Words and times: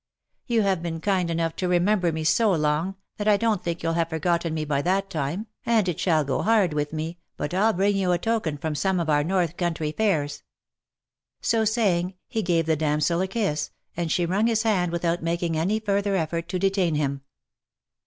You 0.47 0.63
have 0.63 0.81
been 0.81 0.99
kind 0.99 1.29
enough 1.29 1.55
to 1.57 1.67
remember 1.67 2.11
me 2.11 2.23
so 2.23 2.51
long, 2.53 2.95
that 3.17 3.27
I 3.27 3.37
don't 3.37 3.63
think 3.63 3.83
you'll 3.83 3.93
have 3.93 4.09
forgotten 4.09 4.51
me 4.51 4.65
by 4.65 4.81
that 4.81 5.11
time, 5.11 5.45
and 5.63 5.87
it 5.87 5.99
shall 5.99 6.23
go 6.23 6.41
hard 6.41 6.73
with 6.73 6.91
me 6.91 7.19
but 7.37 7.53
I'll 7.53 7.71
bring 7.73 7.95
you 7.95 8.11
a 8.11 8.17
token 8.17 8.57
from 8.57 8.73
some 8.73 8.99
of 8.99 9.11
our 9.11 9.23
north 9.23 9.57
country 9.57 9.91
fairs." 9.91 10.41
So 11.39 11.65
saying, 11.65 12.15
he 12.27 12.41
gave 12.41 12.65
the 12.65 12.75
damsel 12.75 13.21
a 13.21 13.27
kiss, 13.27 13.69
and 13.95 14.11
she 14.11 14.25
wrung 14.25 14.47
his 14.47 14.63
hand 14.63 14.91
without 14.91 15.21
making 15.21 15.55
any 15.55 15.79
further 15.79 16.15
effort 16.15 16.49
to 16.49 16.57
detain 16.57 16.95
him. 16.95 17.21